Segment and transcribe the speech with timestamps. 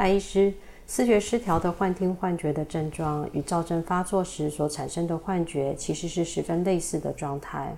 [0.00, 0.50] 赖医师，
[0.86, 7.76] 视觉失调的幻听幻觉的症状与躁症发作时所产生的幻觉其实是十分类似的状态。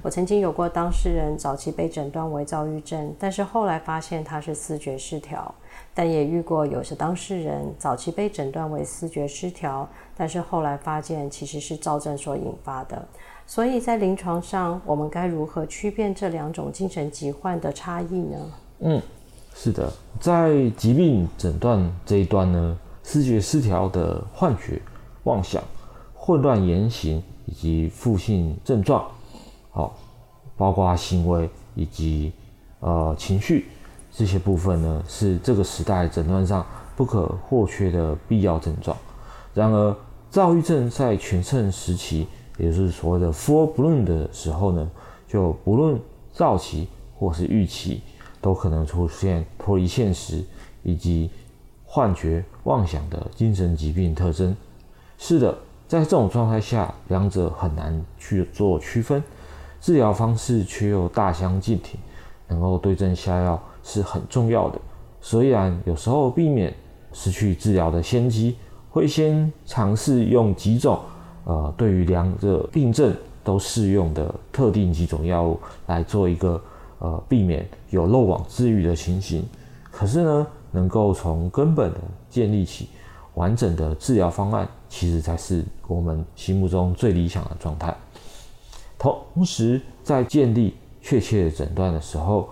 [0.00, 5.52] 我曾经有过当事人早期被诊断为躁郁症，但是后来发现他是视觉失调；
[5.92, 13.04] 但也遇过有些当事人早期被诊断为视觉失调，但是后来发现其实是躁症所引发的。
[13.48, 18.52] 所以在临床上，我们该如何区辨这两种精神疾患的差异呢？
[18.78, 19.02] 嗯。
[19.56, 24.82] 是的，在疾病诊断这一端呢，视觉失调的幻觉、
[25.22, 25.62] 妄想、
[26.12, 29.06] 混乱言行以及负性症状，
[29.70, 29.96] 好，
[30.56, 32.32] 包括行为以及
[32.80, 33.66] 呃情绪
[34.12, 38.94] 这些部分呢，是这个时代诊断上不可或缺的必要症状。
[39.54, 39.96] 然而，
[40.30, 42.26] 躁郁症在全盛时期，
[42.58, 44.90] 也就是所谓的 full bloom 的时候呢，
[45.28, 45.98] 就不论
[46.32, 48.02] 躁期或是郁期。
[48.44, 50.44] 都可能出现脱离现实
[50.82, 51.30] 以及
[51.86, 54.54] 幻觉、妄想的精神疾病特征。
[55.16, 55.56] 是的，
[55.88, 59.22] 在这种状态下，两者很难去做区分，
[59.80, 61.98] 治疗方式却又大相径庭。
[62.46, 64.78] 能够对症下药是很重要的。
[65.22, 66.74] 虽然有时候避免
[67.14, 68.56] 失去治疗的先机，
[68.90, 71.00] 会先尝试用几种
[71.44, 76.60] 呃对于两者病症都适用的特定几种药物来做一个。
[77.04, 79.44] 呃，避免有漏网之鱼的情形。
[79.90, 82.88] 可是呢，能够从根本的建立起
[83.34, 87.94] 完整的治疗方案，其实才是我们心目中最理想的状态。
[88.98, 90.72] 同时，在建立
[91.02, 92.48] 确切的诊断的时候，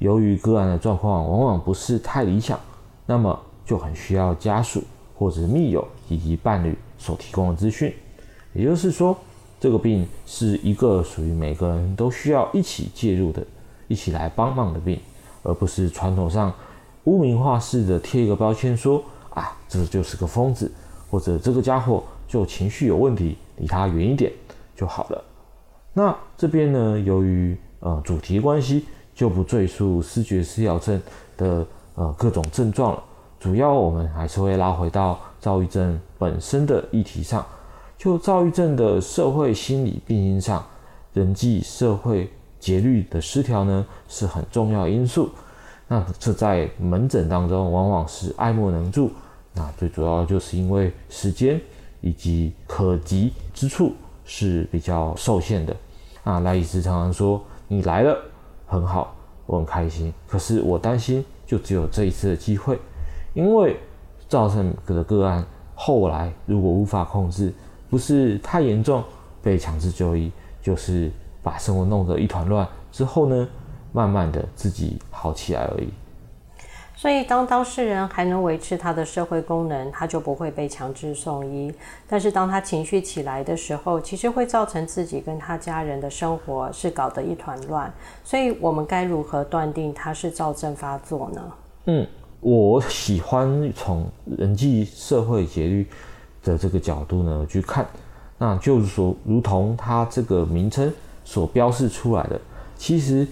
[0.00, 2.58] 由于个案的状况往往不是太理想，
[3.06, 4.82] 那么就很需要家属
[5.16, 7.94] 或者密友以及伴侣所提供的资讯。
[8.52, 9.16] 也就是说，
[9.60, 13.46] 这个病是一个属于每个人都需要一起介入的。
[13.92, 14.98] 一起来帮忙的病，
[15.42, 16.50] 而不是传统上
[17.04, 19.04] 污名化式的贴一个标签说
[19.34, 20.72] 啊，这就是个疯子，
[21.10, 24.32] 或者这个家伙就情绪有问题，离他远一点
[24.74, 25.22] 就好了。
[25.92, 30.98] 那这边呢，由于呃主题关系，就不赘述视觉失调症
[31.36, 31.66] 的
[31.96, 33.02] 呃各种症状了。
[33.38, 37.44] 主要我们还是会拉回到躁郁症本身的议题上，
[37.98, 40.64] 就躁郁症的社会心理病因上，
[41.12, 42.32] 人际社会。
[42.62, 45.28] 节律的失调呢，是很重要因素。
[45.88, 49.10] 那这在门诊当中往往是爱莫能助。
[49.52, 51.60] 那最主要就是因为时间
[52.00, 53.92] 以及可及之处
[54.24, 55.76] 是比较受限的。
[56.22, 58.16] 啊，赖医师常常说：“你来了
[58.64, 59.12] 很好，
[59.44, 60.14] 我很开心。
[60.28, 62.78] 可是我担心，就只有这一次的机会，
[63.34, 63.76] 因为
[64.28, 65.44] 造成的个案
[65.74, 67.52] 后来如果无法控制，
[67.90, 69.02] 不是太严重
[69.42, 70.30] 被强制就医，
[70.62, 71.10] 就是。”
[71.42, 73.48] 把生活弄得一团乱之后呢，
[73.92, 75.88] 慢慢的自己好起来而已。
[76.94, 81.74] 所以，当当事人还能维持他的社会功能，他就不会被强制送医。
[82.06, 87.92] 但是，当他情绪起来的时候，其实会造成自己跟他家人的生活是搞得一团乱。
[88.22, 91.42] 所以，我们该如何断定他是躁症发作呢？
[91.86, 92.06] 嗯，
[92.38, 94.06] 我喜欢从
[94.38, 95.88] 人际社会节律
[96.44, 97.84] 的这个角度呢去看，
[98.38, 100.92] 那就是说，如同他这个名称。
[101.24, 102.40] 所标示出来的，
[102.76, 103.26] 其实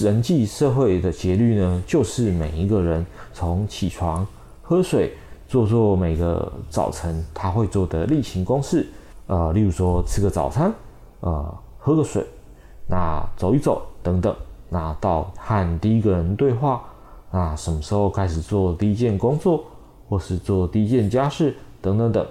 [0.00, 4.26] 人际社会的节律呢，就是每一个人从起床、
[4.62, 5.14] 喝水、
[5.46, 8.86] 做做每个早晨他会做的例行公事，
[9.26, 10.72] 呃，例如说吃个早餐，
[11.20, 12.24] 呃，喝个水，
[12.88, 14.34] 那走一走等等，
[14.68, 16.82] 那到和第一个人对话，
[17.30, 19.64] 那什么时候开始做第一件工作，
[20.08, 22.26] 或是做第一件家事等等等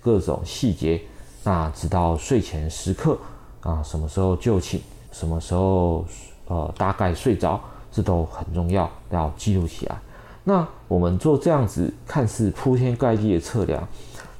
[0.00, 1.02] 各种细节，
[1.42, 3.18] 那直到睡前时刻。
[3.66, 4.78] 啊，什么时候就寝，
[5.10, 6.04] 什么时候
[6.46, 7.60] 呃大概睡着，
[7.90, 9.98] 这都很重要，要记录起来。
[10.44, 13.82] 那我们做这样子看似铺天盖地的测量，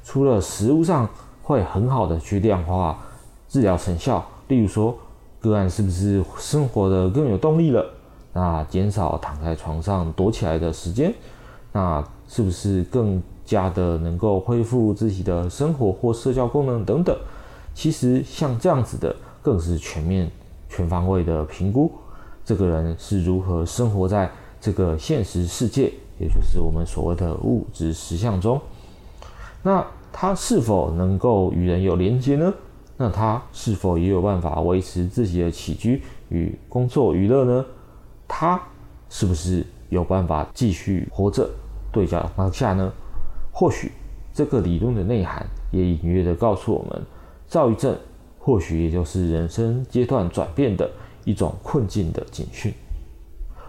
[0.04, 1.08] 除了实物上
[1.42, 2.96] 会很好的去量化
[3.48, 4.96] 治疗成效，例如说
[5.40, 7.84] 个案是不是生活的更有动力了，
[8.32, 11.12] 那减少躺在床上躲起来的时间，
[11.72, 17.18] 那是不是更加的能够恢复自己的生活或社交功能等等。
[17.76, 20.30] 其实像这样子的，更是全面、
[20.66, 21.92] 全方位的评估，
[22.42, 28.58] 这个人是如何生活在这个现实世界也就是我们所谓的物质实相中。
[29.62, 32.52] 那他是否能够与人有连接呢？
[32.96, 37.62] 那他是否也有办法维持自己的起居与工作娱乐呢？
[38.26, 38.58] 他
[39.10, 41.46] 是不是有办法继续活着
[41.92, 42.90] 对角当下呢？
[43.52, 43.92] 或许
[44.32, 47.02] 这个理论的内涵也隐约的告诉我们，
[47.48, 47.96] 躁郁症
[48.38, 50.90] 或许也就是人生阶段转变的
[51.24, 52.72] 一种困境的警讯。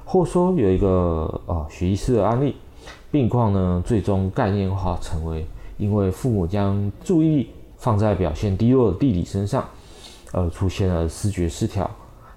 [0.05, 2.55] 或说有一个啊，学医师的案例，
[3.11, 5.45] 病况呢最终概念化成为
[5.77, 9.67] 因为父母将注意力放在表现低落的弟弟身上，
[10.31, 11.89] 而出现了视觉失调。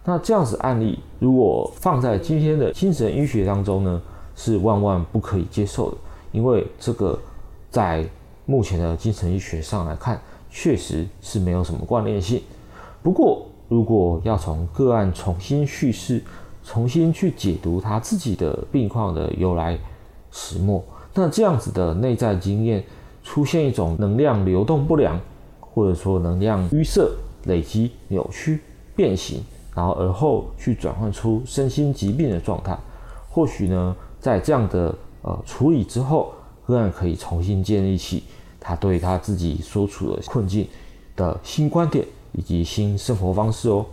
[0.05, 4.03] 那这样子案例，如果放在今天的精神医学当中呢，
[4.35, 5.97] 是万万不可以接受的，
[6.33, 7.19] 因为这个
[7.71, 8.05] 在
[8.47, 12.43] 目前的精神医学上来看，确实是没有什么关联性。
[13.03, 16.23] 不过，如果要从个案重新叙事，
[16.63, 19.79] 重新去解读他自己的病况的由来
[20.31, 22.85] 始末，那这样子的内在经验
[23.23, 25.19] 出现一种能量流动不良，
[25.61, 27.11] 或者说能量淤塞、
[27.45, 28.61] 累积、扭曲、
[28.95, 29.43] 变形，
[29.75, 32.79] 然后而后去转换出身心疾病的状态。
[33.31, 36.33] 或许呢，在这样的呃处理之后，
[36.67, 38.25] 个案可以重新建立起
[38.61, 40.69] 他对他自己所处的困境
[41.17, 43.87] 的新观点以及新生活方式哦。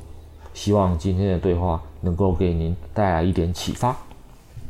[0.54, 3.96] 希望今天的对话能够给您带来一点启发。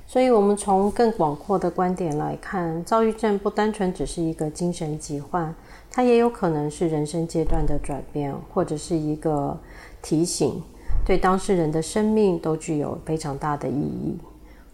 [0.05, 5.53] 所以，我们从更广阔的观点来看，躁郁症不单纯只是一个精神疾患，
[5.91, 9.57] 它也有可能是人生阶段的转变，或者是一个
[10.01, 10.61] 提醒，
[11.05, 14.17] 对当事人的生命都具有非常大的意义。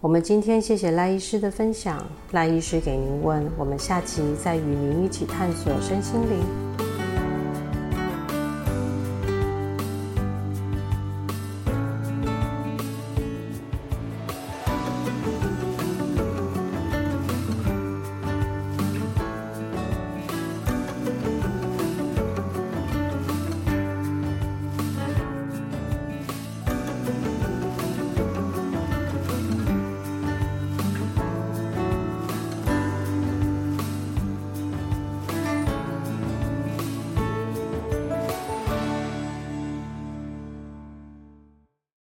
[0.04, 6.93] 我们今天谢谢赖医师的分享，赖医师给您问，我们下期再与您一起探索身心灵。